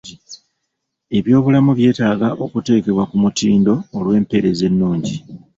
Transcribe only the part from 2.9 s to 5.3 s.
ku mutindo olw'empeereza ennungi.